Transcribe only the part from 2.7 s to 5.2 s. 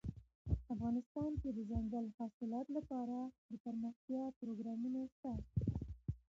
لپاره دپرمختیا پروګرامونه